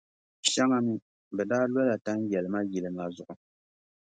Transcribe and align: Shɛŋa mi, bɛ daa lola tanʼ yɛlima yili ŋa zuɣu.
Shɛŋa 0.51 0.77
mi, 0.85 0.93
bɛ 1.35 1.43
daa 1.49 1.65
lola 1.73 1.95
tanʼ 2.05 2.23
yɛlima 2.31 2.59
yili 2.71 2.89
ŋa 2.95 3.05
zuɣu. 3.15 3.33